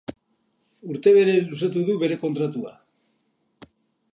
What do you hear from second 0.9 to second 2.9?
Urte bere luzatu du bere kontratua.